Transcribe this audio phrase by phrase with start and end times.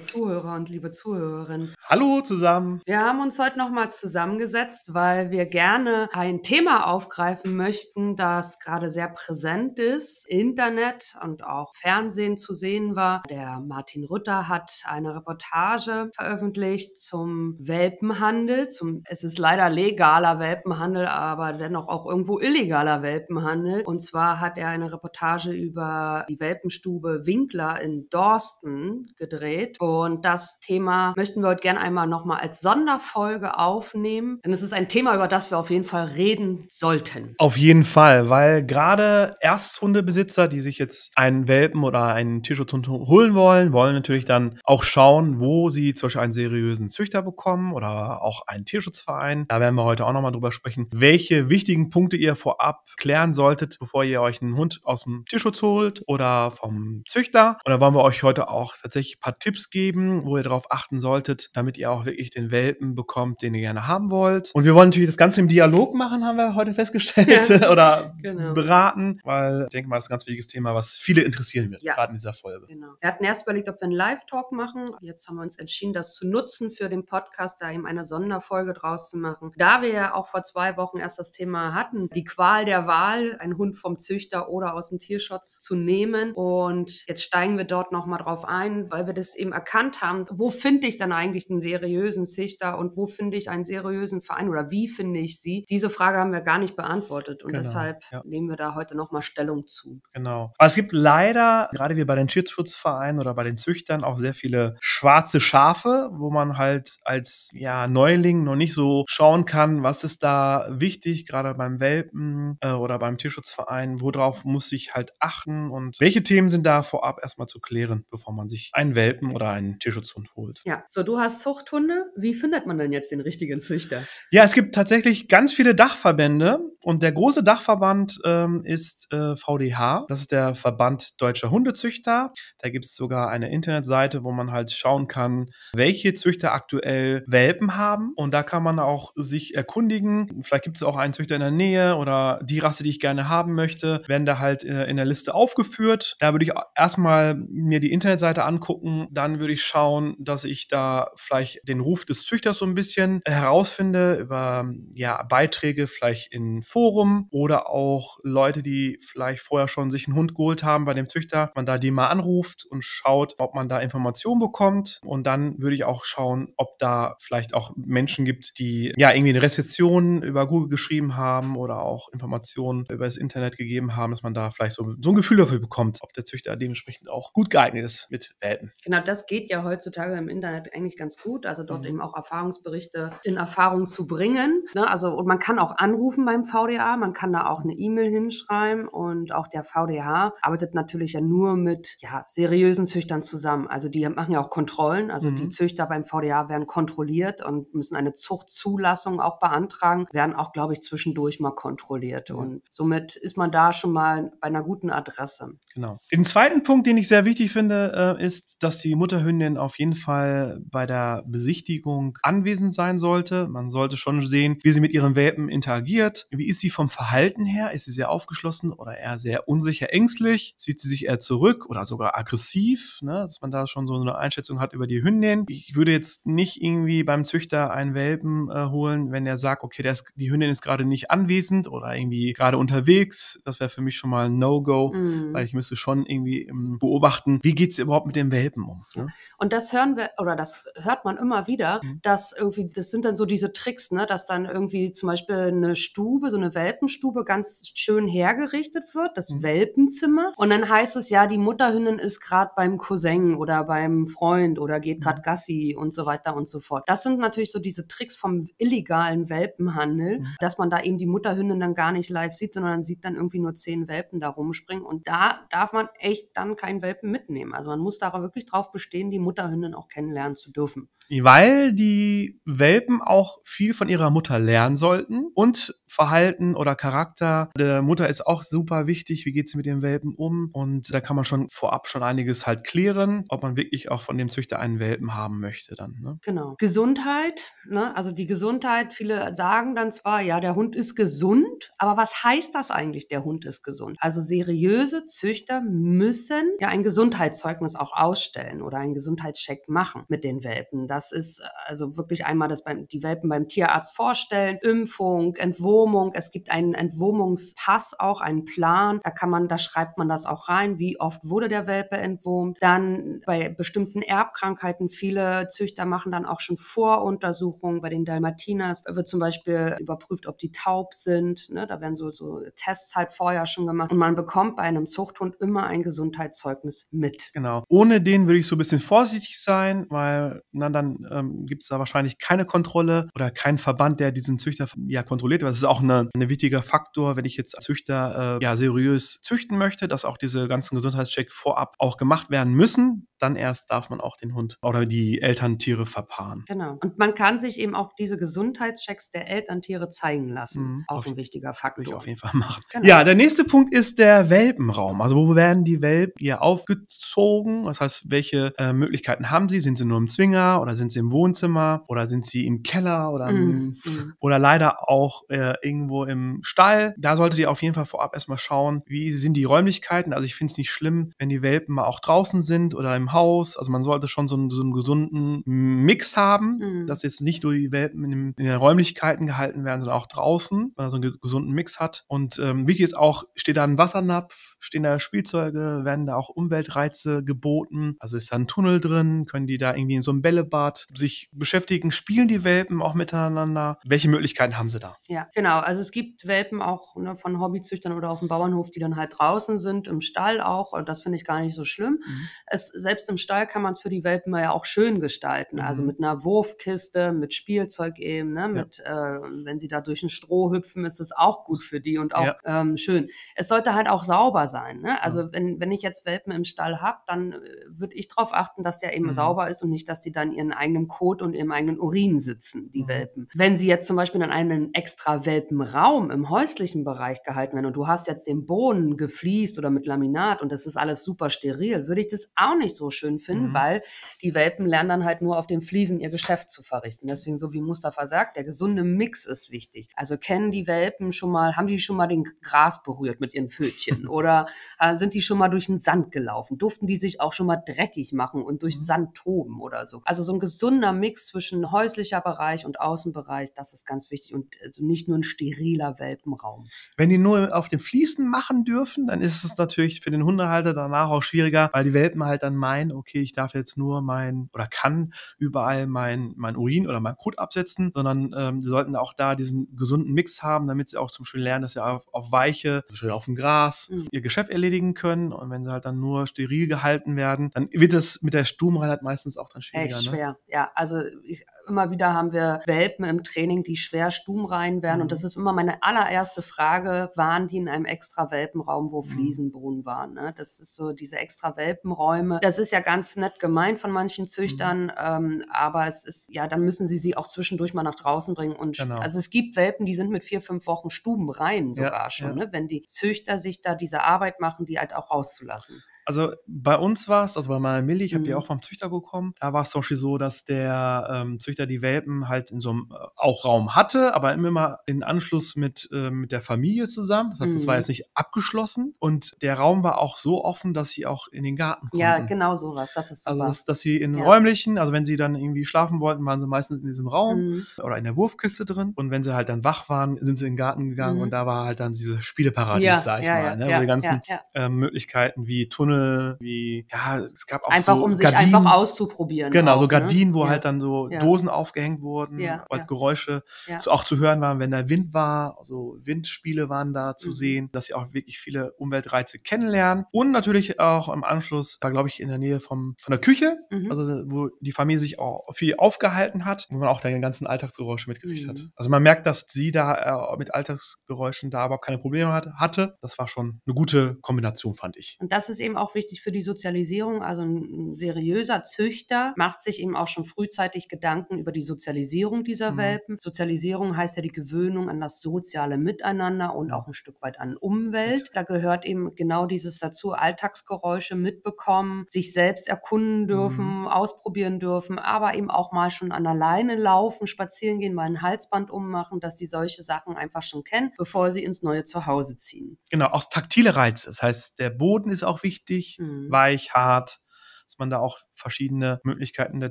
[0.00, 1.74] Liebe Zuhörer und liebe Zuhörerinnen.
[1.84, 2.80] Hallo zusammen.
[2.86, 8.88] Wir haben uns heute nochmal zusammengesetzt, weil wir gerne ein Thema aufgreifen möchten, das gerade
[8.88, 13.22] sehr präsent ist, Internet und auch Fernsehen zu sehen war.
[13.28, 18.68] Der Martin Rütter hat eine Reportage veröffentlicht zum Welpenhandel.
[18.68, 23.82] Zum, es ist leider legaler Welpenhandel, aber dennoch auch irgendwo illegaler Welpenhandel.
[23.82, 30.60] Und zwar hat er eine Reportage über die Welpenstube Winkler in Dorsten gedreht und das
[30.60, 34.40] Thema möchten wir heute gerne einmal nochmal als Sonderfolge aufnehmen.
[34.44, 37.34] Denn es ist ein Thema, über das wir auf jeden Fall reden sollten.
[37.38, 43.34] Auf jeden Fall, weil gerade Ersthundebesitzer, die sich jetzt einen Welpen oder einen Tierschutzhund holen
[43.34, 48.22] wollen, wollen natürlich dann auch schauen, wo sie zum Beispiel einen seriösen Züchter bekommen oder
[48.22, 49.46] auch einen Tierschutzverein.
[49.48, 53.78] Da werden wir heute auch nochmal drüber sprechen, welche wichtigen Punkte ihr vorab klären solltet,
[53.80, 57.58] bevor ihr euch einen Hund aus dem Tierschutz holt oder vom Züchter.
[57.64, 60.70] Und da wollen wir euch heute auch tatsächlich ein paar Tipps geben, wo ihr darauf
[60.70, 64.50] achten solltet, damit ihr auch wirklich den Welpen bekommt, den ihr gerne haben wollt.
[64.54, 68.14] Und wir wollen natürlich das Ganze im Dialog machen, haben wir heute festgestellt, ja, oder
[68.20, 68.52] genau.
[68.52, 71.82] beraten, weil ich denke mal, das ist ein ganz wichtiges Thema, was viele interessieren wird,
[71.82, 71.94] ja.
[71.94, 72.66] gerade in dieser Folge.
[72.66, 72.94] Genau.
[73.00, 74.92] Wir hatten erst überlegt, ob wir einen Live-Talk machen.
[75.00, 78.72] Jetzt haben wir uns entschieden, das zu nutzen für den Podcast, da eben eine Sonderfolge
[78.72, 79.52] draus zu machen.
[79.56, 83.36] Da wir ja auch vor zwei Wochen erst das Thema hatten, die Qual der Wahl,
[83.38, 86.32] einen Hund vom Züchter oder aus dem Tierschutz zu nehmen.
[86.32, 90.50] Und jetzt steigen wir dort nochmal drauf ein, weil wir das eben erkannt haben, wo
[90.50, 94.70] finde ich dann eigentlich einen seriösen Züchter und wo finde ich einen seriösen Verein oder
[94.70, 95.66] wie finde ich sie?
[95.68, 98.22] Diese Frage haben wir gar nicht beantwortet und genau, deshalb ja.
[98.24, 100.00] nehmen wir da heute nochmal Stellung zu.
[100.14, 100.54] Genau.
[100.56, 104.32] Aber es gibt leider, gerade wie bei den Tierschutzvereinen oder bei den Züchtern, auch sehr
[104.32, 110.04] viele schwarze Schafe, wo man halt als ja, Neuling noch nicht so schauen kann, was
[110.04, 115.70] ist da wichtig, gerade beim Welpen äh, oder beim Tierschutzverein, worauf muss ich halt achten
[115.70, 119.49] und welche Themen sind da vorab erstmal zu klären, bevor man sich einen Welpen oder
[119.52, 120.62] einen Tierschutzhund holt.
[120.64, 122.06] Ja, so du hast Zuchthunde.
[122.16, 124.04] Wie findet man denn jetzt den richtigen Züchter?
[124.30, 130.06] Ja, es gibt tatsächlich ganz viele Dachverbände und der große Dachverband ähm, ist äh, VDH.
[130.08, 132.32] Das ist der Verband Deutscher Hundezüchter.
[132.58, 137.76] Da gibt es sogar eine Internetseite, wo man halt schauen kann, welche Züchter aktuell Welpen
[137.76, 138.12] haben.
[138.16, 140.40] Und da kann man auch sich erkundigen.
[140.42, 143.28] Vielleicht gibt es auch einen Züchter in der Nähe oder die Rasse, die ich gerne
[143.28, 146.16] haben möchte, werden da halt in, in der Liste aufgeführt.
[146.18, 149.06] Da würde ich erstmal mir die Internetseite angucken.
[149.10, 153.20] Dann würde ich schauen, dass ich da vielleicht den Ruf des Züchters so ein bisschen
[153.26, 160.06] herausfinde über ja, Beiträge vielleicht in Forum oder auch Leute, die vielleicht vorher schon sich
[160.06, 163.54] einen Hund geholt haben bei dem Züchter, man da die mal anruft und schaut, ob
[163.54, 165.00] man da Informationen bekommt.
[165.04, 169.30] Und dann würde ich auch schauen, ob da vielleicht auch Menschen gibt, die ja irgendwie
[169.30, 174.22] eine Rezession über Google geschrieben haben oder auch Informationen über das Internet gegeben haben, dass
[174.22, 177.50] man da vielleicht so, so ein Gefühl dafür bekommt, ob der Züchter dementsprechend auch gut
[177.50, 178.72] geeignet ist mit Welpen.
[178.84, 181.88] Genau, das geht ja heutzutage im Internet eigentlich ganz gut, also dort mhm.
[181.88, 184.64] eben auch Erfahrungsberichte in Erfahrung zu bringen.
[184.74, 184.88] Ne?
[184.88, 188.88] Also und man kann auch anrufen beim VDA, man kann da auch eine E-Mail hinschreiben
[188.88, 193.66] und auch der VDA arbeitet natürlich ja nur mit ja, seriösen Züchtern zusammen.
[193.68, 195.36] Also die machen ja auch Kontrollen, also mhm.
[195.36, 200.72] die Züchter beim VDA werden kontrolliert und müssen eine Zuchtzulassung auch beantragen, werden auch, glaube
[200.72, 202.30] ich, zwischendurch mal kontrolliert.
[202.30, 202.36] Mhm.
[202.36, 205.58] Und somit ist man da schon mal bei einer guten Adresse.
[205.74, 205.98] Genau.
[206.12, 209.94] Den zweiten Punkt, den ich sehr wichtig finde, äh, ist, dass die Mutterhündin auf jeden
[209.94, 213.48] Fall bei der Besichtigung anwesend sein sollte.
[213.48, 216.26] Man sollte schon sehen, wie sie mit ihren Welpen interagiert.
[216.30, 217.72] Wie ist sie vom Verhalten her?
[217.72, 220.54] Ist sie sehr aufgeschlossen oder eher sehr unsicher, ängstlich?
[220.58, 222.98] Zieht sie sich eher zurück oder sogar aggressiv?
[223.02, 223.12] Ne?
[223.12, 225.44] Dass man da schon so eine Einschätzung hat über die Hündin.
[225.48, 229.88] Ich würde jetzt nicht irgendwie beim Züchter einen Welpen äh, holen, wenn er sagt, okay,
[229.88, 233.40] ist, die Hündin ist gerade nicht anwesend oder irgendwie gerade unterwegs.
[233.44, 235.32] Das wäre für mich schon mal ein No-Go, mm.
[235.32, 238.84] weil ich müsste schon irgendwie ähm, beobachten, wie geht es überhaupt mit dem Welpen um.
[238.94, 239.08] Ne?
[239.38, 242.00] Und das hören wir, oder das hört man immer wieder, mhm.
[242.02, 245.76] dass irgendwie, das sind dann so diese Tricks, ne, dass dann irgendwie zum Beispiel eine
[245.76, 249.42] Stube, so eine Welpenstube ganz schön hergerichtet wird, das mhm.
[249.42, 250.32] Welpenzimmer.
[250.36, 254.80] Und dann heißt es ja, die Mutterhündin ist gerade beim Cousin oder beim Freund oder
[254.80, 255.24] geht gerade mhm.
[255.24, 256.84] Gassi und so weiter und so fort.
[256.86, 260.26] Das sind natürlich so diese Tricks vom illegalen Welpenhandel, mhm.
[260.38, 263.40] dass man da eben die Mutterhündin dann gar nicht live sieht, sondern sieht dann irgendwie
[263.40, 264.84] nur zehn Welpen da rumspringen.
[264.84, 267.54] Und da darf man echt dann keinen Welpen mitnehmen.
[267.54, 270.88] Also man muss da wirklich drauf bestehen, die Mutterhündin auch kennenlernen zu dürfen.
[271.10, 277.82] Weil die Welpen auch viel von ihrer Mutter lernen sollten und Verhalten oder Charakter der
[277.82, 279.26] Mutter ist auch super wichtig.
[279.26, 280.50] Wie geht sie mit dem Welpen um?
[280.52, 284.16] Und da kann man schon vorab schon einiges halt klären, ob man wirklich auch von
[284.16, 285.98] dem Züchter einen Welpen haben möchte dann.
[286.00, 286.18] Ne?
[286.22, 286.54] Genau.
[286.58, 287.94] Gesundheit, ne?
[287.96, 292.54] also die Gesundheit, viele sagen dann zwar, ja, der Hund ist gesund, aber was heißt
[292.54, 293.96] das eigentlich, der Hund ist gesund?
[294.00, 300.44] Also seriöse Züchter müssen ja ein Gesundheitszeugnis auch ausstellen oder einen Gesundheitscheck machen mit den
[300.44, 300.86] Welpen.
[300.86, 306.12] Das ist also wirklich einmal das beim, die Welpen beim Tierarzt vorstellen, Impfung, Entwurmung.
[306.14, 309.00] Es gibt einen Entwurmungspass auch, einen Plan.
[309.02, 312.58] Da kann man, da schreibt man das auch rein, wie oft wurde der Welpe entwurmt.
[312.60, 317.80] Dann bei bestimmten Erbkrankheiten, viele Züchter machen dann auch schon Voruntersuchungen.
[317.80, 321.50] Bei den Dalmatiners wird zum Beispiel überprüft, ob die taub sind.
[321.50, 321.66] Ne?
[321.66, 323.92] Da werden so, so Tests halt vorher schon gemacht.
[323.92, 327.30] Und man bekommt bei einem Zuchthund immer ein Gesundheitszeugnis mit.
[327.32, 327.64] Genau.
[327.68, 331.68] Ohne den würde ich so ein bisschen vorsichtig sein, weil na, dann ähm, gibt es
[331.68, 335.42] da wahrscheinlich keine Kontrolle oder keinen Verband, der diesen Züchter ja kontrolliert.
[335.42, 339.58] Das ist auch ein wichtiger Faktor, wenn ich jetzt als Züchter äh, ja seriös züchten
[339.58, 343.06] möchte, dass auch diese ganzen Gesundheitschecks vorab auch gemacht werden müssen.
[343.18, 346.44] Dann erst darf man auch den Hund oder die Elterntiere verpaaren.
[346.48, 346.78] Genau.
[346.82, 350.62] Und man kann sich eben auch diese Gesundheitschecks der Elterntiere zeigen lassen.
[350.62, 350.84] Mhm.
[350.88, 351.84] Auch auf, ein wichtiger Faktor.
[351.84, 352.62] Ich auf jeden Fall machen.
[352.72, 352.86] Genau.
[352.86, 355.00] Ja, der nächste Punkt ist der Welpenraum.
[355.02, 357.64] Also wo werden die Welpen hier aufgezogen?
[357.64, 359.60] Das heißt, welche äh, Möglichkeiten haben sie?
[359.60, 363.12] Sind sie nur im Zwinger oder sind sie im Wohnzimmer oder sind sie im Keller
[363.12, 364.14] oder, im, mhm.
[364.18, 366.94] oder leider auch äh, irgendwo im Stall?
[366.98, 370.12] Da solltet ihr auf jeden Fall vorab erstmal schauen, wie sind die Räumlichkeiten.
[370.12, 373.12] Also ich finde es nicht schlimm, wenn die Welpen mal auch draußen sind oder im
[373.12, 373.56] Haus.
[373.56, 376.86] Also man sollte schon so einen, so einen gesunden Mix haben, mhm.
[376.86, 380.06] dass jetzt nicht nur die Welpen in, dem, in, den Räumlichkeiten gehalten werden, sondern auch
[380.06, 382.04] draußen, wenn man so einen gesunden Mix hat.
[382.08, 386.28] Und ähm, wichtig ist auch, steht da ein Wassernapf, stehen da Spielzeuge, werden da auch
[386.28, 387.96] Umweltreize geboten.
[387.98, 391.30] Also ist da ein Tunnel drin, können die da irgendwie in so einem Bällebad sich
[391.32, 393.78] beschäftigen, spielen die Welpen auch miteinander.
[393.84, 394.96] Welche Möglichkeiten haben sie da?
[395.08, 395.58] Ja, genau.
[395.58, 399.16] Also es gibt Welpen auch ne, von Hobbyzüchtern oder auf dem Bauernhof, die dann halt
[399.18, 400.72] draußen sind, im Stall auch.
[400.72, 401.98] Und das finde ich gar nicht so schlimm.
[402.06, 402.28] Mhm.
[402.46, 405.58] Es, selbst im Stall kann man es für die Welpen ja auch schön gestalten.
[405.58, 405.80] Also mhm.
[405.80, 408.48] Also mit einer Wurfkiste, mit Spielzeug eben, ne?
[408.48, 409.16] mit, ja.
[409.16, 412.14] äh, wenn sie da durch ein Stroh hüpfen, ist es auch gut für die und
[412.14, 412.36] auch ja.
[412.44, 413.08] ähm, schön.
[413.34, 414.80] Es sollte halt auch sauber sein.
[414.80, 414.99] Ne?
[415.00, 417.38] Also wenn, wenn ich jetzt Welpen im Stall habe, dann äh,
[417.68, 419.12] würde ich darauf achten, dass der eben mhm.
[419.12, 422.70] sauber ist und nicht, dass die dann ihren eigenen Kot und ihrem eigenen Urin sitzen,
[422.70, 422.88] die mhm.
[422.88, 423.28] Welpen.
[423.34, 427.76] Wenn sie jetzt zum Beispiel in einem extra Welpenraum im häuslichen Bereich gehalten werden und
[427.76, 431.86] du hast jetzt den Boden gefliest oder mit Laminat und das ist alles super steril,
[431.86, 433.54] würde ich das auch nicht so schön finden, mhm.
[433.54, 433.82] weil
[434.22, 437.06] die Welpen lernen dann halt nur auf den Fliesen ihr Geschäft zu verrichten.
[437.06, 439.88] Deswegen, so wie Mustafa sagt, der gesunde Mix ist wichtig.
[439.94, 443.48] Also kennen die Welpen schon mal, haben die schon mal den Gras berührt mit ihren
[443.48, 444.46] Pfötchen oder
[444.96, 446.58] sind die schon mal durch den Sand gelaufen?
[446.58, 448.84] Durften die sich auch schon mal dreckig machen und durch mhm.
[448.84, 450.02] Sand toben oder so?
[450.04, 454.54] Also so ein gesunder Mix zwischen häuslicher Bereich und Außenbereich, das ist ganz wichtig und
[454.64, 456.66] also nicht nur ein steriler Welpenraum.
[456.96, 460.74] Wenn die nur auf den Fliesen machen dürfen, dann ist es natürlich für den Hundehalter
[460.74, 464.48] danach auch schwieriger, weil die Welpen halt dann meinen, okay, ich darf jetzt nur mein
[464.52, 469.14] oder kann überall mein, mein Urin oder mein Kot absetzen, sondern ähm, sie sollten auch
[469.14, 472.32] da diesen gesunden Mix haben, damit sie auch zum Beispiel lernen, dass sie auf, auf
[472.32, 474.08] weiche, zum Beispiel auf dem Gras, mhm.
[474.10, 475.32] ihr Geschäft erledigen können.
[475.32, 479.02] Und wenn sie halt dann nur steril gehalten werden, dann wird es mit der Stubenreinheit
[479.02, 479.96] meistens auch dann schwieriger.
[479.96, 480.10] Echt ne?
[480.10, 480.36] schwer, ne?
[480.46, 480.70] ja.
[480.74, 484.98] Also ich, immer wieder haben wir Welpen im Training, die schwer stubenrein werden.
[484.98, 485.02] Mhm.
[485.02, 489.06] Und das ist immer meine allererste Frage, waren die in einem extra Welpenraum, wo mhm.
[489.06, 490.14] Fliesenboden waren?
[490.14, 490.34] Ne?
[490.36, 492.40] Das ist so diese extra Welpenräume.
[492.42, 494.90] Das ist ja ganz nett gemeint von manchen Züchtern, mhm.
[494.98, 498.56] ähm, aber es ist, ja, dann müssen sie sie auch zwischendurch mal nach draußen bringen.
[498.56, 498.98] Und genau.
[498.98, 502.44] also es gibt Welpen, die sind mit vier, fünf Wochen stubenrein sogar ja, schon, ja.
[502.46, 502.52] Ne?
[502.52, 505.82] wenn die Züchter sich da diese Arbeit machen, die halt auch rauszulassen.
[506.10, 508.38] Also bei uns war es, also bei meiner Milli, ich habe die mhm.
[508.38, 511.82] auch vom Züchter bekommen, da war es zum Beispiel so, dass der ähm, Züchter die
[511.82, 516.10] Welpen halt in so einem äh, auch Raum hatte, aber immer in Anschluss mit, äh,
[516.10, 517.30] mit der Familie zusammen.
[517.30, 517.66] Das heißt, es mhm.
[517.68, 521.44] war jetzt nicht abgeschlossen und der Raum war auch so offen, dass sie auch in
[521.44, 521.98] den Garten konnten.
[521.98, 522.92] Ja, genau sowas.
[522.92, 523.30] Das ist super.
[523.30, 524.24] Also dass, dass sie in ja.
[524.24, 527.66] räumlichen, also wenn sie dann irgendwie schlafen wollten, waren sie meistens in diesem Raum mhm.
[527.84, 530.54] oder in der Wurfkiste drin und wenn sie halt dann wach waren, sind sie in
[530.54, 531.22] den Garten gegangen mhm.
[531.22, 533.70] und da war halt dann dieses Spieleparadies, ja, sag ich ja, mal, ne?
[533.70, 534.22] Ja, die ganzen
[534.54, 535.99] äh, Möglichkeiten wie Tunnel
[536.40, 539.50] Wie, ja, es gab auch einfach so um sich Gardinen, einfach auszuprobieren.
[539.52, 539.88] Genau, auch, so ne?
[539.88, 540.50] Gardinen, wo ja.
[540.50, 541.20] halt dann so Ja.
[541.20, 542.84] Dosen aufgehängt wurden, Ja, weil ja.
[542.84, 543.42] Geräusche
[543.78, 545.58] so auch zu hören waren, wenn da Wind war.
[545.58, 547.32] Also Windspiele waren da zu Mhm.
[547.32, 550.04] sehen, dass sie auch wirklich viele Umweltreize kennenlernen.
[550.12, 553.56] Und natürlich auch im Anschluss war, glaube ich, in der Nähe vom, von der Küche,
[553.70, 553.90] Mhm.
[553.90, 558.08] also wo die Familie sich auch viel aufgehalten hat, wo man auch die ganzen Alltagsgeräusche
[558.08, 558.58] mitgekriegt hat.
[558.58, 558.72] Mhm.
[558.76, 562.96] Also man merkt, dass sie da äh, mit Alltagsgeräuschen da überhaupt keine Probleme hat, hatte.
[563.00, 565.16] Das war schon eine gute Kombination, fand ich.
[565.20, 567.22] Und das ist eben auch wichtig für die Sozialisierung.
[567.22, 572.72] Also ein, seriöser Züchter macht sich eben auch schon frühzeitig Gedanken über die Sozialisierung dieser
[572.72, 572.76] Mhm.
[572.76, 573.18] Welpen.
[573.18, 576.72] Sozialisierung heißt ja die Gewöhnung an das soziale Miteinander und Mhm.
[576.72, 578.30] auch ein Stück weit an Umwelt.
[578.34, 585.34] Da gehört eben genau dieses dazu, Alltagsgeräusche mitbekommen, sich selbst erkunden dürfen, ausprobieren dürfen, aber
[585.34, 589.36] eben auch mal schon an der Leine laufen, spazieren gehen, mal ein Halsband ummachen, dass
[589.36, 592.78] sie solche Sachen einfach schon kennen, bevor sie ins neue Zuhause ziehen.
[592.90, 594.06] Genau, auch taktile Reize.
[594.08, 595.60] Das heißt, der Boden ist auch wichtig,
[595.98, 596.30] Mhm.
[596.30, 597.18] weich, hart,
[597.66, 599.70] dass man da auch verschiedene Möglichkeiten der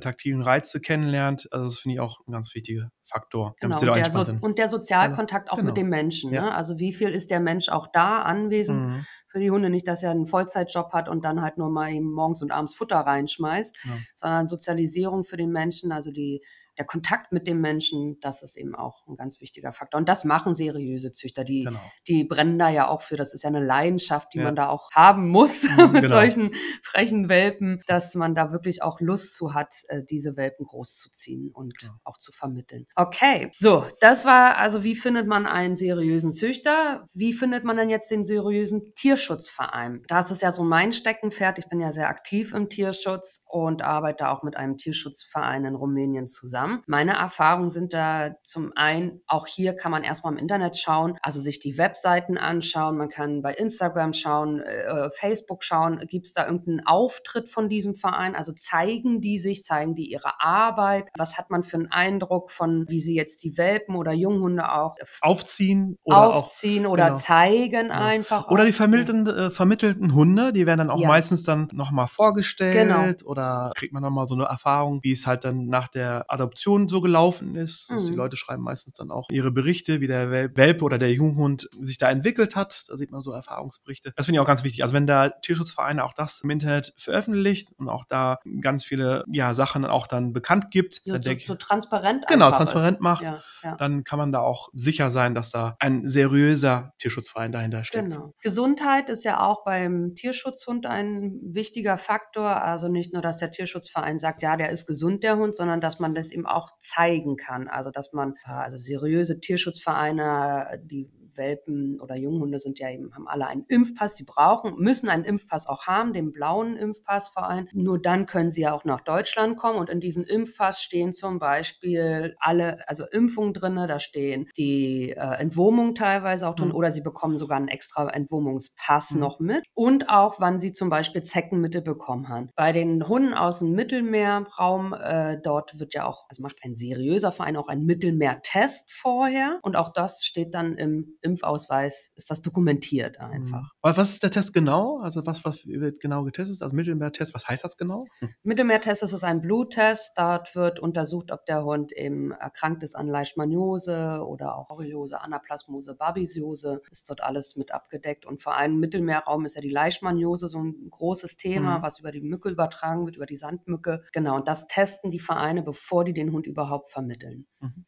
[0.00, 1.46] taktilen Reize kennenlernt.
[1.50, 4.04] Also das finde ich auch ein ganz wichtiger Faktor, Genau, damit sie da und der,
[4.06, 4.42] entspannt so, sind.
[4.42, 5.66] und der Sozialkontakt auch Genau.
[5.68, 6.32] mit dem Menschen.
[6.32, 6.42] Ja.
[6.42, 6.54] Ne?
[6.54, 9.04] Also wie viel ist der Mensch auch da anwesend Mhm.
[9.28, 9.68] für die Hunde?
[9.68, 12.74] Nicht, dass er einen Vollzeitjob hat und dann halt nur mal eben morgens und abends
[12.74, 13.90] Futter reinschmeißt, Ja.
[14.14, 16.42] sondern Sozialisierung für den Menschen, also die,
[16.80, 19.98] der Kontakt mit dem Menschen, das ist eben auch ein ganz wichtiger Faktor.
[19.98, 21.44] Und das machen seriöse Züchter.
[21.44, 21.78] Die, Genau.
[22.08, 23.16] die brennen da ja auch für.
[23.16, 24.44] Das ist ja eine Leidenschaft, die Ja.
[24.44, 26.16] man da auch haben muss Mhm, mit genau.
[26.16, 31.50] solchen frechen Welpen, dass man da wirklich auch Lust zu hat, äh, diese Welpen großzuziehen
[31.52, 31.90] und Ja.
[32.04, 32.86] auch zu vermitteln.
[32.96, 37.06] Okay, so, das war also, wie findet man einen seriösen Züchter?
[37.12, 40.02] Wie findet man denn jetzt den seriösen Tierschutzverein?
[40.08, 41.58] Das ist ja so mein Steckenpferd.
[41.58, 46.26] Ich bin ja sehr aktiv im Tierschutz und arbeite auch mit einem Tierschutzverein in Rumänien
[46.26, 46.69] zusammen.
[46.86, 51.40] Meine Erfahrungen sind da zum einen, auch hier kann man erstmal im Internet schauen, also
[51.40, 56.46] sich die Webseiten anschauen, man kann bei Instagram schauen, äh, Facebook schauen, gibt es da
[56.46, 58.34] irgendeinen Auftritt von diesem Verein?
[58.34, 61.08] Also zeigen die sich, zeigen die ihre Arbeit?
[61.16, 64.94] Was hat man für einen Eindruck von, wie sie jetzt die Welpen oder Junghunde auch
[65.20, 67.16] Aufziehen oder auch aufziehen oder genau.
[67.18, 67.94] zeigen Genau.
[67.94, 68.48] einfach?
[68.50, 68.66] Oder auch.
[68.66, 71.08] die vermittelten, äh, vermittelten Hunde, die werden dann auch Ja.
[71.08, 72.72] meistens dann nochmal vorgestellt
[73.20, 73.30] Genau.
[73.30, 77.00] oder kriegt man nochmal so eine Erfahrung, wie es halt dann nach der Adoption so
[77.00, 77.90] gelaufen ist.
[77.90, 78.10] Also Mhm.
[78.12, 81.68] die Leute schreiben meistens dann auch ihre Berichte, wie der Wel- Welpe oder der Junghund
[81.80, 82.84] sich da entwickelt hat.
[82.88, 84.12] Da sieht man so Erfahrungsberichte.
[84.16, 84.82] Das finde ich auch ganz wichtig.
[84.82, 89.54] Also wenn da Tierschutzvereine auch das im Internet veröffentlicht und auch da ganz viele ja,
[89.54, 93.02] Sachen auch dann bekannt gibt, Ja, dann so, ich, so transparent Genau, transparent ist.
[93.02, 93.22] macht.
[93.22, 93.76] Ja, ja.
[93.76, 98.12] dann kann man da auch sicher sein, dass da ein seriöser Tierschutzverein dahinter steckt.
[98.12, 98.34] Genau.
[98.42, 102.62] Gesundheit ist ja auch beim Tierschutzhund ein wichtiger Faktor.
[102.62, 105.98] Also nicht nur, dass der Tierschutzverein sagt, ja, der ist gesund, der Hund, sondern dass
[106.00, 107.68] man das eben auch zeigen kann.
[107.68, 111.08] Also dass man, äh, also seriöse Tierschutzvereine, die
[111.40, 114.16] Welpen oder Junghunde sind ja eben, haben alle einen Impfpass.
[114.16, 117.66] Sie brauchen, müssen einen Impfpass auch haben, den blauen Impfpass vor allem.
[117.72, 119.78] Nur dann können sie ja auch nach Deutschland kommen.
[119.78, 123.86] Und in diesem Impfpass stehen zum Beispiel alle, also Impfungen drinne.
[123.88, 126.74] Da stehen die äh, Entwurmungen teilweise auch drin Mhm.
[126.74, 129.20] oder sie bekommen sogar einen extra Entwurmungspass Mhm.
[129.20, 129.64] noch mit.
[129.74, 132.50] Und auch, wann sie zum Beispiel Zeckenmittel bekommen haben.
[132.54, 137.32] Bei den Hunden aus dem Mittelmeerraum, äh, dort wird ja auch, also macht ein seriöser
[137.32, 139.58] Verein auch einen Mittelmeertest vorher.
[139.62, 143.62] Und auch das steht dann im Impfausweis, ist das dokumentiert einfach.
[143.62, 143.70] Mhm.
[143.82, 144.98] Aber was ist der Test genau?
[145.00, 146.62] Also was, was wird genau getestet?
[146.62, 148.04] Also Mittelmeertest, was heißt das genau?
[148.42, 150.12] Mittelmeertest ist es ein Bluttest.
[150.16, 155.94] Dort wird untersucht, ob der Hund eben erkrankt ist an Leishmaniose oder auch Borreliose, Anaplasmose,
[155.94, 156.80] Babesiose.
[156.90, 158.26] Ist dort alles mit abgedeckt.
[158.26, 161.82] Und vor allem im Mittelmeerraum ist ja die Leishmaniose so ein großes Thema, Mhm.
[161.82, 164.02] was über die Mücke übertragen wird, über die Sandmücke.
[164.12, 167.46] Genau, und das testen die Vereine, bevor die den Hund überhaupt vermitteln.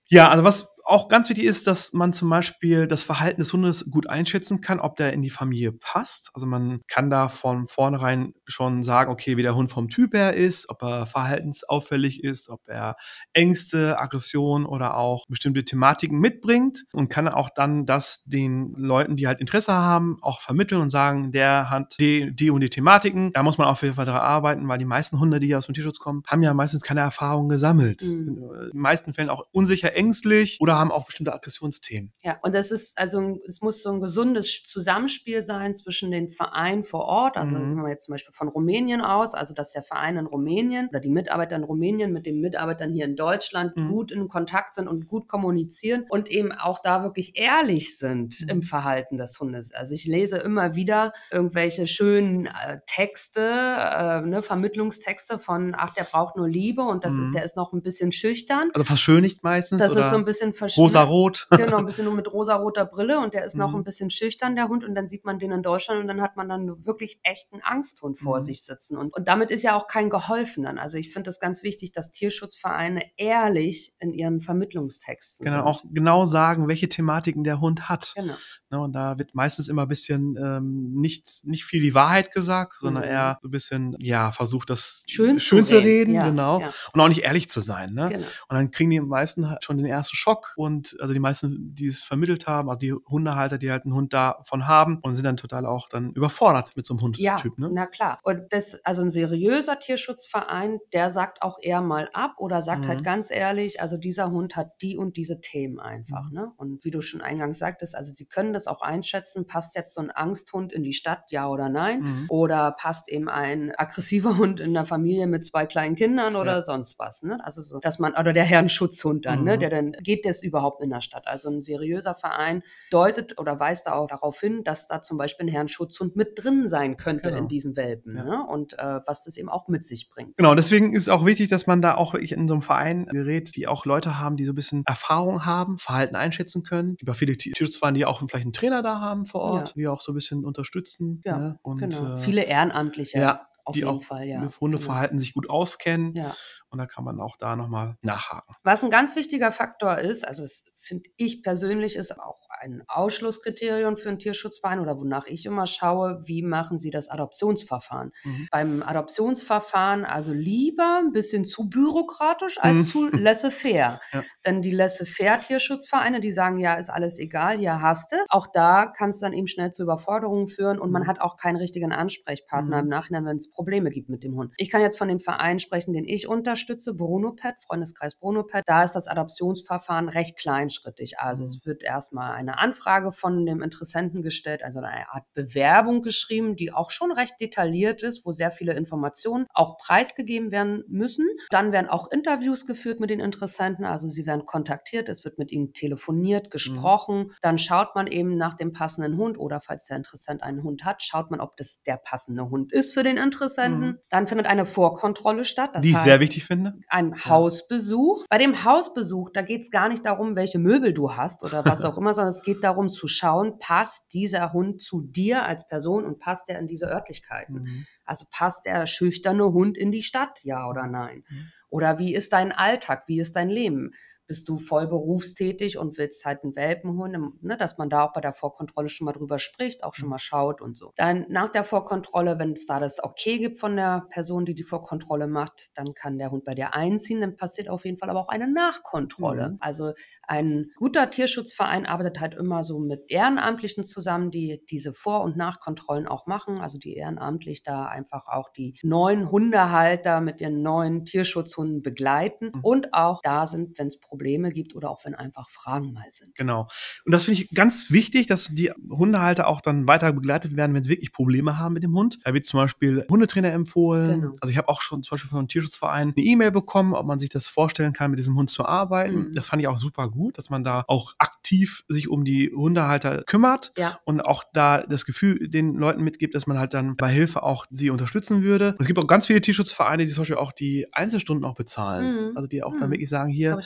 [0.09, 3.89] Ja, also was auch ganz wichtig ist, dass man zum Beispiel das Verhalten des Hundes
[3.91, 6.31] gut einschätzen kann, ob der in die Familie passt.
[6.35, 10.35] Also man kann da von vornherein schon sagen, okay, wie der Hund vom Typ her
[10.35, 12.97] ist, ob er verhaltensauffällig ist, ob er
[13.33, 19.27] Ängste, Aggression oder auch bestimmte Thematiken mitbringt und kann auch dann das den Leuten, die
[19.27, 23.33] halt Interesse haben, auch vermitteln und sagen, der hat die, die und die Thematiken.
[23.33, 25.75] Da muss man auf jeden Fall daran arbeiten, weil die meisten Hunde, die aus dem
[25.75, 28.03] Tierschutz kommen, haben ja meistens keine Erfahrung gesammelt.
[28.03, 28.29] Mhm.
[28.29, 32.13] In den meisten Fällen auch unsicher, ängstlich oder haben auch bestimmte Aggressionsthemen.
[32.23, 36.85] Ja, und das ist, also es muss so ein gesundes Zusammenspiel sein zwischen den Vereinen
[36.85, 37.77] vor Ort, also Mhm.
[37.77, 41.01] wenn wir jetzt zum Beispiel von Rumänien aus, also dass der Verein in Rumänien oder
[41.01, 43.89] die Mitarbeiter in Rumänien mit den Mitarbeitern hier in Deutschland Mhm.
[43.89, 48.49] gut in Kontakt sind und gut kommunizieren und eben auch da wirklich ehrlich sind Mhm.
[48.49, 49.73] im Verhalten des Hundes.
[49.73, 56.05] Also ich lese immer wieder irgendwelche schönen äh, Texte, äh, ne, Vermittlungstexte von, ach, der
[56.05, 57.23] braucht nur Liebe und das Mhm.
[57.23, 58.71] ist, der ist noch ein bisschen schüchtern.
[58.75, 59.79] Also verschönigt meistens.
[59.81, 60.83] Das oder ist so ein bisschen verschieden.
[60.83, 61.49] rosa-rot.
[61.73, 63.77] Genau, ein bisschen nur mit rosa-roter Brille und der ist noch Mhm.
[63.81, 64.85] ein bisschen schüchtern, der Hund.
[64.85, 67.63] Und dann sieht man den in Deutschland und dann hat man dann wirklich echt einen
[67.63, 68.43] Angsthund vor Mhm.
[68.45, 68.97] sich sitzen.
[68.97, 70.79] Und, und damit ist ja auch kein geholfen dann.
[70.79, 75.67] Also ich finde es ganz wichtig, dass Tierschutzvereine ehrlich in ihren Vermittlungstexten Genau, sind.
[75.67, 78.13] auch genau sagen, welche Thematiken der Hund hat.
[78.17, 78.35] Genau.
[78.71, 82.79] Ne, und da wird meistens immer ein bisschen ähm, nicht, nicht viel die Wahrheit gesagt,
[82.81, 83.11] sondern Mhm.
[83.11, 86.61] eher so ein bisschen, ja, versucht das Schön, schön zu reden, Ja, genau.
[86.61, 87.93] Ja, Und auch nicht ehrlich zu sein.
[87.93, 88.09] Ne?
[88.09, 88.27] genau.
[88.49, 91.89] Und dann kriegen die meisten halt schon den ersten Schock und also die meisten, die
[91.89, 95.37] es vermittelt haben, also die Hundehalter, die halt einen Hund davon haben und sind dann
[95.37, 97.59] total auch dann überfordert mit so einem Ja, Hundtyp.
[97.59, 97.71] Ne?
[97.73, 98.19] na klar.
[98.23, 102.89] Und das, also ein seriöser Tierschutzverein, der sagt auch eher mal ab oder sagt Mhm.
[102.89, 106.25] halt ganz ehrlich, also dieser Hund hat die und diese Themen einfach.
[106.31, 106.35] Mhm.
[106.35, 106.53] Ne?
[106.57, 110.01] Und wie du schon eingangs sagtest, also sie können das auch einschätzen, passt jetzt so
[110.01, 112.01] ein Angsthund in die Stadt, ja oder nein?
[112.03, 112.27] Mhm.
[112.29, 116.63] Oder passt eben ein aggressiver Hund in der Familie mit zwei kleinen Kindern oder Ja.
[116.63, 117.23] sonst was.
[117.23, 117.39] Ne?
[117.45, 119.57] Also so, dass man, oder der Herrenschutzhund dann, ne?
[119.57, 119.61] Mhm.
[119.61, 121.27] der dann, geht das überhaupt in der Stadt?
[121.27, 125.47] Also ein seriöser Verein deutet oder weist da auch darauf hin, dass da zum Beispiel
[125.47, 127.39] ein Herrenschutzhund mit drin sein könnte Genau.
[127.43, 128.17] in diesen Welpen.
[128.17, 128.25] Ja.
[128.25, 128.47] Ne?
[128.47, 130.37] Und äh, was das eben auch mit sich bringt.
[130.37, 133.55] Genau, deswegen ist auch wichtig, dass man da auch wirklich in so einem Verein gerät,
[133.57, 136.93] die auch Leute haben, die so ein bisschen Erfahrung haben, Verhalten einschätzen können.
[136.93, 139.75] Es gibt auch viele Tierschutzvereine, die auch vielleicht einen Trainer da haben vor Ort, Ja.
[139.77, 141.21] die auch so ein bisschen unterstützen.
[141.25, 141.59] Ja, ne?
[141.63, 142.17] und, genau.
[142.17, 144.41] äh, Viele Ehrenamtliche ja, auf die jeden auch Fall, ja.
[144.41, 146.15] mit Hundeverhalten sich gut auskennen.
[146.15, 146.37] Ja.
[146.71, 148.55] Und da kann man auch da nochmal nachhaken.
[148.63, 154.09] Was ein ganz wichtiger Faktor ist, also finde ich persönlich, ist auch ein Ausschlusskriterium für
[154.11, 158.13] einen Tierschutzverein oder wonach ich immer schaue, wie machen sie das Adoptionsverfahren.
[158.25, 158.49] Mhm.
[158.51, 162.83] Beim Adoptionsverfahren also lieber ein bisschen zu bürokratisch als Mhm.
[162.85, 164.01] zu laissez-faire.
[164.13, 164.23] Ja.
[164.47, 168.17] Denn die Laissez-faire-Tierschutzvereine, die sagen, ja, ist alles egal, hier hast du.
[168.29, 171.07] Auch da kann es dann eben schnell zu Überforderungen führen und man Mhm.
[171.09, 172.83] hat auch keinen richtigen Ansprechpartner Mhm.
[172.85, 174.53] im Nachhinein, wenn es Probleme gibt mit dem Hund.
[174.57, 178.63] Ich kann jetzt von dem Verein sprechen, den ich unterstütze, Brunopet, Freundeskreis Brunopet.
[178.67, 181.19] Da ist das Adoptionsverfahren recht kleinschrittig.
[181.19, 181.47] Also Mhm.
[181.47, 186.73] es wird erstmal eine Anfrage von dem Interessenten gestellt, also eine Art Bewerbung geschrieben, die
[186.73, 191.27] auch schon recht detailliert ist, wo sehr viele Informationen auch preisgegeben werden müssen.
[191.51, 195.51] Dann werden auch Interviews geführt mit den Interessenten, also sie werden kontaktiert, es wird mit
[195.51, 197.33] ihnen telefoniert, gesprochen.
[197.41, 201.03] Dann schaut man eben nach dem passenden Hund oder falls der Interessent einen Hund hat,
[201.03, 203.81] schaut man, ob das der passende Hund ist für den Interessenten.
[203.81, 203.99] Mhm.
[204.09, 205.71] Dann findet eine Vorkontrolle statt.
[205.75, 206.75] Das die ich heißt, sehr wichtig finde.
[206.89, 208.25] ein Hausbesuch.
[208.29, 211.85] Bei dem Hausbesuch, da geht es gar nicht darum, welche Möbel du hast oder was
[211.85, 216.05] auch immer, sondern es geht darum zu schauen, passt dieser Hund zu dir als Person
[216.05, 217.63] und passt er in diese Örtlichkeiten.
[217.63, 217.87] Mhm.
[218.05, 221.25] Also passt der schüchterne Hund in die Stadt, ja oder nein?
[221.29, 221.47] Mhm.
[221.69, 223.93] Oder wie ist dein Alltag, wie ist dein Leben?
[224.33, 228.15] Bist du voll berufstätig und willst halt einen Welpen holen, ne, dass man da auch
[228.15, 230.11] bei der Vorkontrolle schon mal drüber spricht, auch schon Mhm.
[230.13, 230.93] mal schaut und so.
[230.97, 234.63] Dann nach der Vorkontrolle, wenn es da das Okay gibt von der Person, die die
[234.63, 237.21] Vorkontrolle macht, dann kann der Hund bei dir einziehen.
[237.21, 239.51] Dann passiert auf jeden Fall aber auch eine Nachkontrolle.
[239.51, 239.57] Mhm.
[239.61, 239.93] Also
[240.27, 246.07] ein guter Tierschutzverein arbeitet halt immer so mit Ehrenamtlichen zusammen, die diese Vor- und Nachkontrollen
[246.09, 246.59] auch machen.
[246.59, 252.61] Also die ehrenamtlich da einfach auch die neuen Hundehalter mit den neuen Tierschutzhunden begleiten Mhm.
[252.63, 256.35] und auch da sind, wenn es Probleme gibt oder auch wenn einfach Fragen mal sind.
[256.35, 256.69] Genau.
[257.05, 260.83] Und das finde ich ganz wichtig, dass die Hundehalter auch dann weiter begleitet werden, wenn
[260.83, 262.19] sie wirklich Probleme haben mit dem Hund.
[262.25, 264.21] Da wird zum Beispiel Hundetrainer empfohlen.
[264.21, 264.33] Genau.
[264.41, 267.19] Also ich habe auch schon zum Beispiel von einem Tierschutzverein eine E-Mail bekommen, ob man
[267.19, 269.29] sich das vorstellen kann, mit diesem Hund zu arbeiten.
[269.29, 269.33] Mhm.
[269.33, 273.23] Das fand ich auch super gut, dass man da auch aktiv sich um die Hundehalter
[273.25, 273.99] kümmert Ja.
[274.05, 277.67] und auch da das Gefühl den Leuten mitgibt, dass man halt dann bei Hilfe auch
[277.71, 278.77] sie unterstützen würde.
[278.79, 282.31] Es gibt auch ganz viele Tierschutzvereine, die zum Beispiel auch die Einzelstunden auch bezahlen.
[282.31, 282.37] Mhm.
[282.37, 282.79] Also die auch Mhm.
[282.81, 283.59] dann wirklich sagen, hier,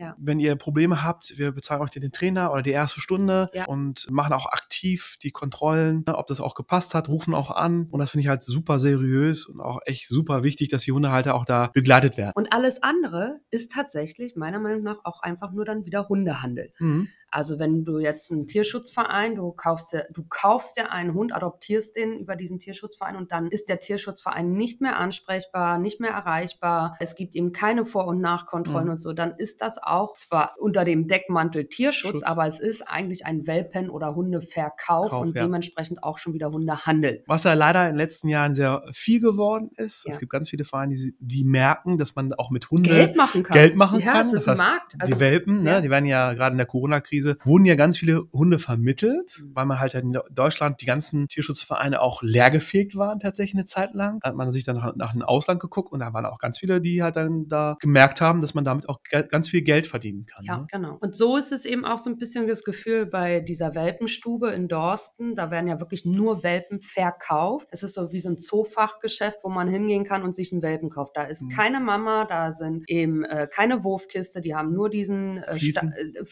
[0.00, 0.14] Ja.
[0.18, 3.66] wenn ihr Probleme habt, wir bezahlen euch den Trainer oder die erste Stunde Ja.
[3.66, 7.86] und machen auch aktiv die Kontrollen, ne, ob das auch gepasst hat, rufen auch an.
[7.90, 11.34] Und das finde ich halt super seriös und auch echt super wichtig, dass die Hundehalter
[11.34, 12.32] auch da begleitet werden.
[12.34, 16.72] Und alles andere ist tatsächlich meiner Meinung nach auch einfach nur dann wieder Hundehandel.
[16.78, 17.08] Mhm.
[17.30, 21.96] Also wenn du jetzt einen Tierschutzverein, du kaufst ja, du kaufst ja einen Hund, adoptierst
[21.96, 26.96] den über diesen Tierschutzverein und dann ist der Tierschutzverein nicht mehr ansprechbar, nicht mehr erreichbar.
[27.00, 28.92] Es gibt eben keine Vor- und Nachkontrollen Mhm.
[28.92, 29.12] und so.
[29.12, 32.22] Dann ist das auch zwar unter dem Deckmantel Tierschutz, Schutz.
[32.22, 35.42] aber es ist eigentlich ein Welpen- oder Hundeverkauf Kauf, und ja.
[35.42, 37.22] dementsprechend auch schon wieder Hundehandel.
[37.26, 40.04] Was ja leider in den letzten Jahren sehr viel geworden ist.
[40.04, 40.12] Ja.
[40.12, 43.42] Es gibt ganz viele Vereine, die, die merken, dass man auch mit Hunde Geld machen
[43.42, 43.56] kann.
[43.56, 44.26] Geld machen ja, kann.
[44.26, 44.94] es ist das heißt, Markt.
[44.98, 47.98] Also, die Welpen, ne, die werden ja gerade in der Corona-Krise Corona-Krise wurden ja ganz
[47.98, 53.54] viele Hunde vermittelt, weil man halt in Deutschland die ganzen Tierschutzvereine auch leergefegt waren tatsächlich
[53.54, 54.20] eine Zeit lang.
[54.20, 56.58] Da hat man sich dann nach, nach dem Ausland geguckt und da waren auch ganz
[56.58, 59.00] viele, die halt dann da gemerkt haben, dass man damit auch
[59.30, 60.44] ganz viel Geld verdienen kann.
[60.44, 60.66] Ja, ne?
[60.70, 60.96] genau.
[61.00, 64.68] Und so ist es eben auch so ein bisschen das Gefühl bei dieser Welpenstube in
[64.68, 65.34] Dorsten.
[65.34, 67.68] Da werden ja wirklich nur Welpen verkauft.
[67.70, 70.90] Es ist so wie so ein Zoofachgeschäft, wo man hingehen kann und sich einen Welpen
[70.90, 71.16] kauft.
[71.16, 71.48] Da ist mhm.
[71.48, 75.92] keine Mama, da sind eben äh, keine Wurfkiste, die haben nur diesen äh, Fliesen.
[75.92, 76.24] äh,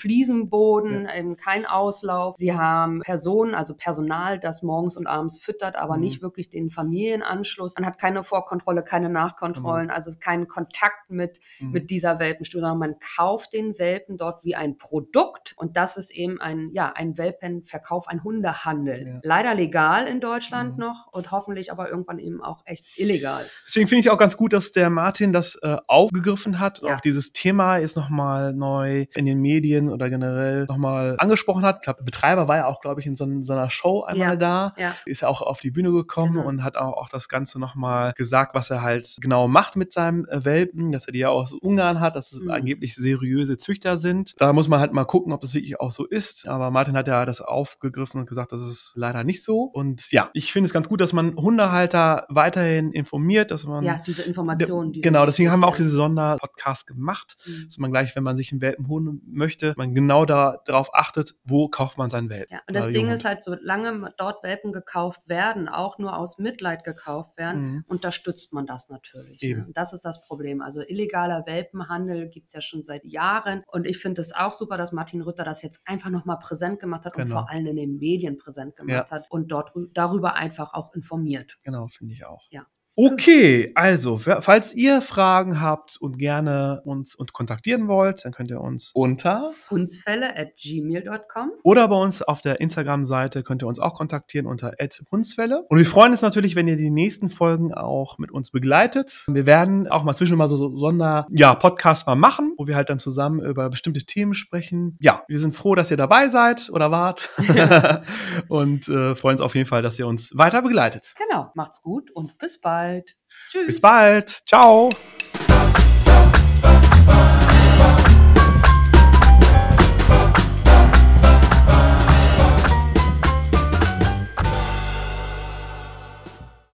[0.81, 1.15] Fliesenboden, ja.
[1.17, 2.37] eben kein Auslauf.
[2.37, 6.03] Sie haben Personen, also Personal, das morgens und abends füttert, aber mhm.
[6.03, 7.75] nicht wirklich den Familienanschluss.
[7.77, 9.93] Man hat keine Vorkontrolle, keine Nachkontrollen, mhm.
[9.93, 11.71] also keinen Kontakt mit, mhm.
[11.71, 16.11] mit dieser Welpenstube, sondern man kauft den Welpen dort wie ein Produkt und das ist
[16.11, 19.07] eben ein, ja, ein Welpenverkauf, ein Hundehandel.
[19.07, 19.21] Ja.
[19.23, 20.81] Leider legal in Deutschland mhm.
[20.85, 23.45] noch und hoffentlich aber irgendwann eben auch echt illegal.
[23.67, 26.83] Deswegen finde ich auch ganz gut, dass der Martin das äh, aufgegriffen hat.
[26.83, 26.97] Ja.
[26.97, 31.79] Auch dieses Thema ist nochmal neu in den Medien oder generell nochmal angesprochen hat.
[31.81, 34.37] Ich glaube, Betreiber war ja auch, glaube ich, in so, so, einer Show einmal ja.
[34.37, 34.73] da.
[34.77, 34.95] Ja.
[35.05, 36.47] Ist ja auch auf die Bühne gekommen genau.
[36.47, 40.27] und hat auch, auch das Ganze nochmal gesagt, was er halt genau macht mit seinem
[40.27, 42.51] äh, Welpen, dass er die ja aus Ungarn hat, dass es mhm.
[42.51, 44.35] angeblich seriöse Züchter sind.
[44.39, 46.47] Da muss man halt mal gucken, ob das wirklich auch so ist.
[46.49, 49.63] Aber Martin hat ja das aufgegriffen und gesagt, das ist leider nicht so.
[49.63, 53.85] Und ja, ich finde es ganz gut, dass man Hundehalter weiterhin informiert, dass man.
[53.85, 54.93] Ja, diese Informationen.
[54.93, 57.67] Diese genau, deswegen haben wir auch diese Sonderpodcast gemacht, mhm.
[57.67, 61.35] dass man gleich, wenn man sich einen Welpen holen möchte, man genau da, darauf achtet,
[61.45, 62.55] wo kauft man seinen Welpen.
[62.55, 66.85] Ja, und das Ding ist halt, solange dort Welpen gekauft werden, auch nur aus Mitleid
[66.85, 67.85] gekauft werden, mhm.
[67.87, 69.43] unterstützt man das natürlich.
[69.43, 69.63] Eben.
[69.63, 69.73] Ne?
[69.75, 70.63] Das ist das Problem.
[70.63, 73.63] Also illegaler Welpenhandel gibt es ja schon seit Jahren.
[73.67, 77.05] Und ich finde es auch super, dass Martin Rütter das jetzt einfach nochmal präsent gemacht
[77.05, 77.25] hat genau.
[77.25, 79.17] und vor allem in den Medien präsent gemacht ja.
[79.17, 81.59] hat und dort darüber einfach auch informiert.
[81.63, 82.47] Genau, finde ich auch.
[82.51, 82.67] Ja.
[82.99, 88.63] Okay, also, falls ihr Fragen habt und gerne uns, uns kontaktieren wollt, dann könnt ihr
[88.63, 93.93] uns unter hundsfälle at gmail.com oder bei uns auf der Instagram-Seite könnt ihr uns auch
[93.93, 94.73] kontaktieren unter
[95.11, 95.67] hundsfälle.
[95.69, 99.25] Und wir freuen uns natürlich, wenn ihr die nächsten Folgen auch mit uns begleitet.
[99.29, 102.77] Wir werden auch mal zwischen mal so, so Sonder, ja, Podcast mal machen, wo wir
[102.77, 104.97] halt dann zusammen über bestimmte Themen sprechen.
[105.01, 107.29] Ja, wir sind froh, dass ihr dabei seid oder wart
[108.49, 111.15] und äh, freuen uns auf jeden Fall, dass ihr uns weiter begleitet.
[111.29, 113.17] Genau, macht's gut und bis bald bald.
[113.51, 113.67] Tschüss.
[113.67, 114.29] Bis bald.
[114.47, 114.91] Ciao.